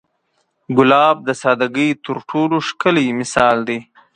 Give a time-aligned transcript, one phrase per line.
[0.77, 3.79] ګلاب د سادګۍ تر ټولو ښکلی مثال دی.